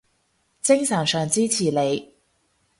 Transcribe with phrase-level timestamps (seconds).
[0.63, 2.15] 精神上支持你